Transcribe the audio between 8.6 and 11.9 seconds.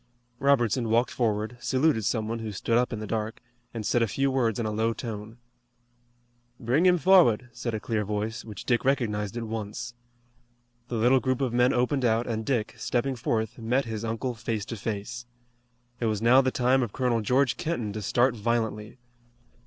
Dick recognized at once. The little group of men